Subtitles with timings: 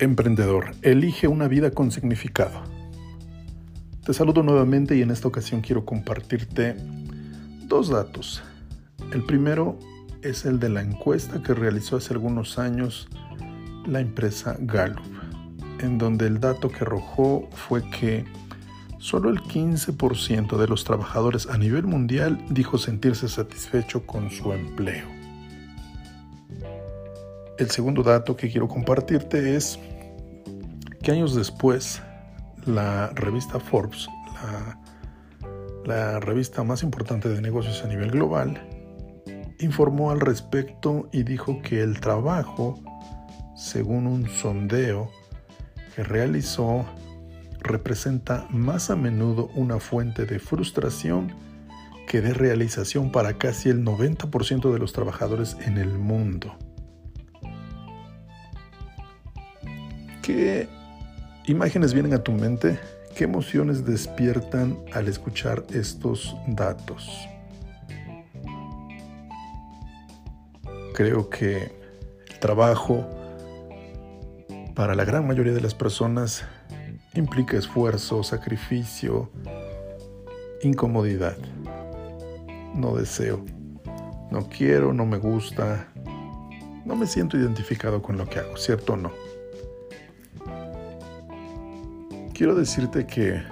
[0.00, 2.62] Emprendedor, elige una vida con significado.
[4.04, 6.76] Te saludo nuevamente y en esta ocasión quiero compartirte
[7.66, 8.44] dos datos.
[9.12, 9.76] El primero
[10.22, 13.08] es el de la encuesta que realizó hace algunos años
[13.86, 15.02] la empresa Gallup,
[15.80, 18.24] en donde el dato que arrojó fue que
[18.98, 25.17] solo el 15% de los trabajadores a nivel mundial dijo sentirse satisfecho con su empleo.
[27.58, 29.80] El segundo dato que quiero compartirte es
[31.02, 32.00] que años después
[32.66, 34.08] la revista Forbes,
[35.84, 38.62] la, revista más importante de negocios a nivel global,
[39.58, 42.78] informó al respecto y dijo que el trabajo,
[43.56, 45.10] según un sondeo
[45.96, 46.84] que realizó,
[47.58, 51.34] representa más a menudo una fuente de frustración
[52.06, 56.56] que de realización para casi el 90% de los trabajadores en el mundo.
[60.28, 60.68] ¿Qué
[61.46, 62.78] imágenes vienen a tu mente?
[63.16, 67.26] ¿Qué emociones despiertan al escuchar estos datos?
[70.92, 71.72] Creo que
[72.28, 73.08] el trabajo
[74.74, 76.44] para la gran mayoría de las personas
[77.14, 79.30] implica esfuerzo, sacrificio,
[80.62, 81.38] incomodidad.
[82.74, 83.46] No deseo,
[84.30, 85.88] no quiero, no me gusta,
[86.84, 89.37] no me siento identificado con lo que hago, ¿cierto o no?
[92.38, 93.42] Quiero decirte que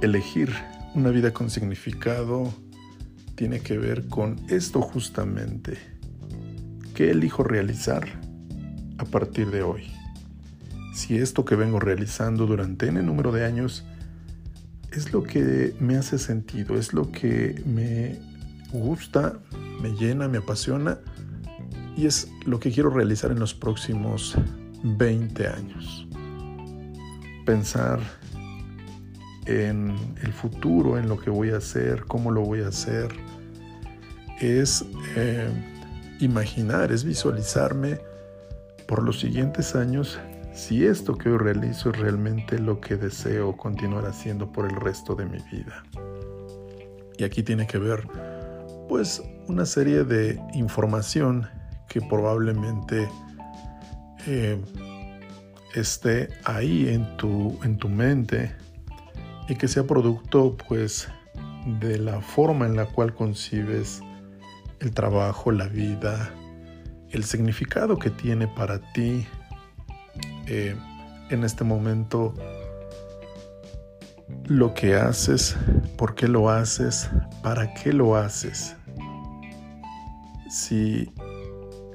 [0.00, 0.52] elegir
[0.96, 2.52] una vida con significado
[3.36, 5.78] tiene que ver con esto justamente.
[6.96, 8.08] ¿Qué elijo realizar
[8.98, 9.92] a partir de hoy?
[10.94, 13.84] Si esto que vengo realizando durante N número de años
[14.90, 18.18] es lo que me hace sentido, es lo que me
[18.72, 19.38] gusta,
[19.80, 20.98] me llena, me apasiona
[21.96, 24.34] y es lo que quiero realizar en los próximos
[24.82, 26.08] 20 años
[27.44, 28.00] pensar
[29.46, 33.08] en el futuro, en lo que voy a hacer, cómo lo voy a hacer,
[34.40, 34.84] es
[35.16, 35.48] eh,
[36.20, 38.00] imaginar, es visualizarme
[38.86, 40.18] por los siguientes años
[40.52, 45.24] si esto que realizo es realmente lo que deseo continuar haciendo por el resto de
[45.24, 45.82] mi vida.
[47.16, 48.06] Y aquí tiene que ver
[48.88, 51.48] pues una serie de información
[51.88, 53.08] que probablemente
[54.26, 54.60] eh,
[55.74, 58.54] esté ahí en tu, en tu mente
[59.48, 61.08] y que sea producto pues
[61.80, 64.02] de la forma en la cual concibes
[64.80, 66.30] el trabajo, la vida,
[67.10, 69.26] el significado que tiene para ti
[70.46, 70.76] eh,
[71.30, 72.34] en este momento
[74.46, 75.56] lo que haces,
[75.96, 77.10] por qué lo haces,
[77.42, 78.76] para qué lo haces.
[80.50, 81.12] Si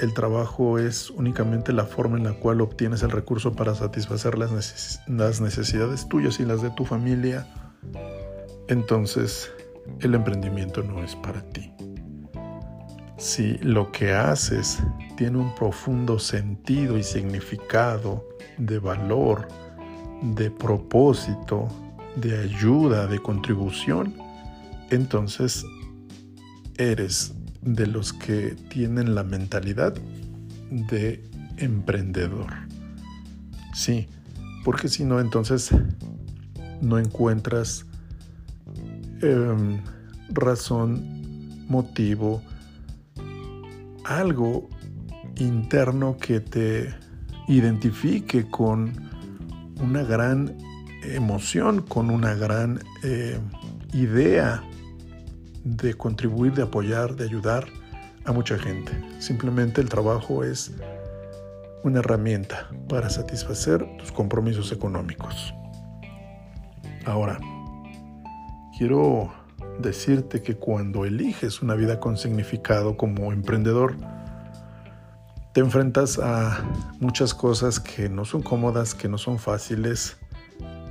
[0.00, 4.52] el trabajo es únicamente la forma en la cual obtienes el recurso para satisfacer las,
[5.40, 7.46] necesidades tuyas y las de tu familia,
[8.68, 9.50] entonces
[10.00, 11.72] el emprendimiento no es para ti.
[13.16, 14.78] Si lo que haces
[15.16, 18.28] tiene un profundo sentido y significado
[18.58, 19.48] de valor,
[20.22, 21.68] de propósito,
[22.14, 24.14] de ayuda, de contribución,
[24.90, 25.64] entonces
[26.76, 29.94] eres de los que tienen la mentalidad
[30.70, 31.24] de
[31.56, 32.52] emprendedor.
[33.74, 34.08] Sí,
[34.64, 35.70] porque si no, entonces
[36.80, 37.86] no encuentras
[39.22, 39.80] em,
[40.30, 42.42] razón, motivo,
[44.04, 44.68] algo
[45.36, 46.94] interno que te
[47.46, 48.92] identifique con
[49.80, 50.56] una gran
[51.02, 53.38] emoción, con una gran eh,
[53.92, 54.62] idea
[55.64, 57.66] de contribuir, de apoyar, de ayudar
[58.24, 58.92] a mucha gente.
[59.18, 60.72] Simplemente el trabajo es
[61.82, 65.54] una herramienta para satisfacer tus compromisos económicos.
[67.06, 67.38] Ahora,
[68.76, 69.32] quiero
[69.78, 73.96] decirte que cuando eliges una vida con significado como emprendedor,
[75.54, 76.62] te enfrentas a
[77.00, 80.17] muchas cosas que no son cómodas, que no son fáciles,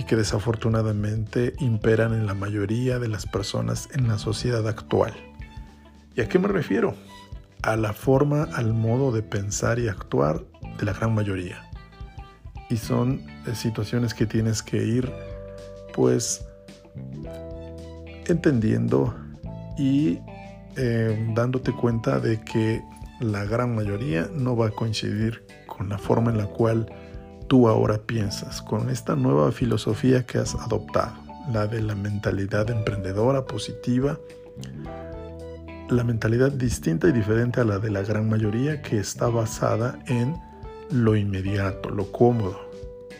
[0.00, 5.12] y que desafortunadamente imperan en la mayoría de las personas en la sociedad actual.
[6.16, 6.94] ¿Y a qué me refiero?
[7.60, 10.42] A la forma, al modo de pensar y actuar
[10.78, 11.68] de la gran mayoría.
[12.70, 15.12] Y son eh, situaciones que tienes que ir
[15.92, 16.46] pues
[18.26, 19.14] entendiendo
[19.76, 20.18] y
[20.78, 22.82] eh, dándote cuenta de que
[23.20, 26.90] la gran mayoría no va a coincidir con la forma en la cual
[27.50, 31.16] tú ahora piensas con esta nueva filosofía que has adoptado,
[31.52, 34.20] la de la mentalidad emprendedora positiva,
[35.88, 40.40] la mentalidad distinta y diferente a la de la gran mayoría que está basada en
[40.92, 42.56] lo inmediato, lo cómodo,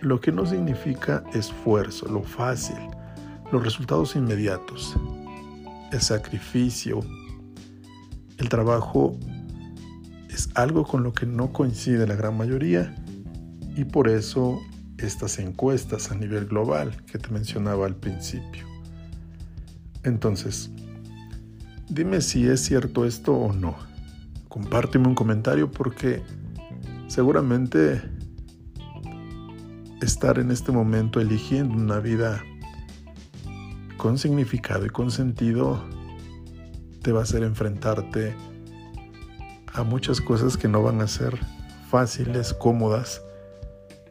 [0.00, 2.78] lo que no significa esfuerzo, lo fácil,
[3.52, 4.96] los resultados inmediatos,
[5.92, 6.98] el sacrificio,
[8.38, 9.16] el trabajo
[10.30, 12.92] es algo con lo que no coincide la gran mayoría
[13.76, 14.60] y por eso
[14.96, 18.66] estas encuestas a nivel global que te mencionaba al principio.
[20.02, 20.70] Entonces,
[21.88, 23.76] dime si es cierto esto o no.
[24.48, 26.22] Compárteme un comentario porque
[27.08, 28.00] seguramente
[30.00, 32.42] estar en este momento eligiendo una vida
[33.98, 35.84] con significado y con sentido
[37.02, 38.34] te va a hacer enfrentarte
[39.74, 41.38] a muchas cosas que no van a ser
[41.90, 43.20] fáciles, cómodas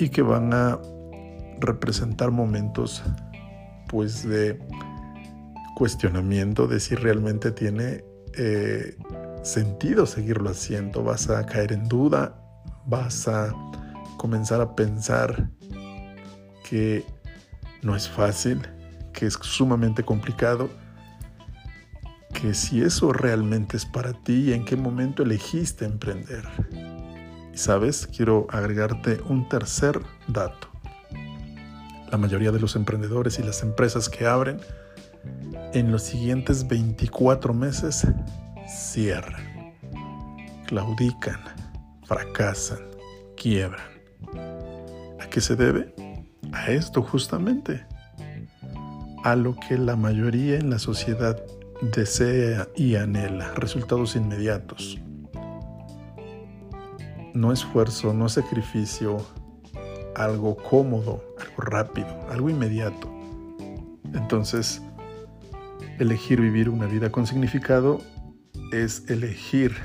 [0.00, 0.80] y que van a
[1.60, 3.02] representar momentos
[3.88, 4.58] pues de
[5.76, 8.02] cuestionamiento de si realmente tiene
[8.36, 8.96] eh,
[9.42, 11.02] sentido seguirlo haciendo.
[11.02, 12.34] Vas a caer en duda,
[12.86, 13.54] vas a
[14.16, 15.50] comenzar a pensar
[16.68, 17.04] que
[17.82, 18.62] no es fácil,
[19.12, 20.70] que es sumamente complicado,
[22.32, 26.46] que si eso realmente es para ti y en qué momento elegiste emprender.
[27.60, 30.68] Sabes, quiero agregarte un tercer dato.
[32.10, 34.60] La mayoría de los emprendedores y las empresas que abren
[35.74, 38.06] en los siguientes 24 meses
[38.66, 39.74] cierran,
[40.68, 41.38] claudican,
[42.06, 42.80] fracasan,
[43.36, 43.90] quiebran.
[45.20, 45.94] ¿A qué se debe?
[46.52, 47.84] A esto justamente,
[49.22, 51.38] a lo que la mayoría en la sociedad
[51.94, 54.98] desea y anhela, resultados inmediatos.
[57.34, 59.18] No esfuerzo, no sacrificio,
[60.14, 63.10] algo cómodo, algo rápido, algo inmediato.
[64.12, 64.82] Entonces,
[65.98, 68.00] elegir vivir una vida con significado
[68.72, 69.76] es elegir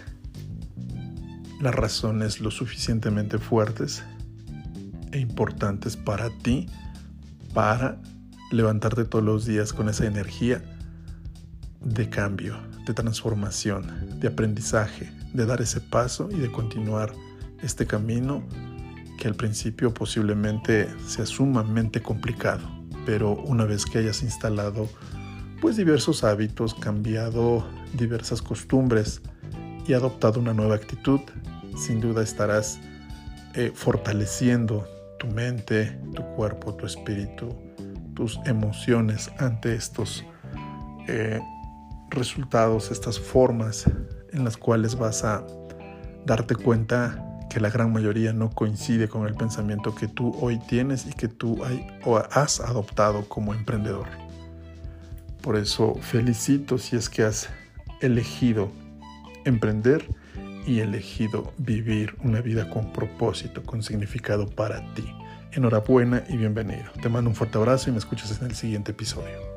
[1.61, 4.03] las razones lo suficientemente fuertes
[5.11, 6.67] e importantes para ti
[7.53, 8.01] para
[8.51, 10.61] levantarte todos los días con esa energía
[11.81, 17.13] de cambio, de transformación, de aprendizaje, de dar ese paso y de continuar
[17.61, 18.43] este camino
[19.17, 22.67] que al principio posiblemente sea sumamente complicado,
[23.05, 24.89] pero una vez que hayas instalado
[25.61, 29.21] pues diversos hábitos, cambiado diversas costumbres
[29.87, 31.21] y adoptado una nueva actitud,
[31.77, 32.79] sin duda estarás
[33.53, 34.87] eh, fortaleciendo
[35.17, 37.55] tu mente, tu cuerpo, tu espíritu,
[38.13, 40.25] tus emociones ante estos
[41.07, 41.39] eh,
[42.09, 43.85] resultados, estas formas
[44.33, 45.45] en las cuales vas a
[46.25, 47.21] darte cuenta
[47.55, 51.29] que la gran mayoría no coincide con el pensamiento que tú hoy tienes y que
[51.29, 51.61] tú
[52.33, 54.07] has adoptado como emprendedor.
[55.41, 57.47] Por eso felicito si es que has
[58.01, 58.73] elegido
[59.45, 60.05] emprender
[60.67, 65.09] y elegido vivir una vida con propósito, con significado para ti.
[65.53, 66.91] Enhorabuena y bienvenido.
[67.01, 69.54] Te mando un fuerte abrazo y me escuchas en el siguiente episodio.